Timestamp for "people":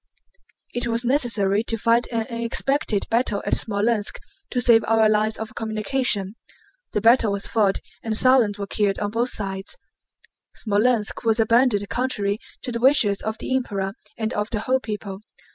14.79-15.21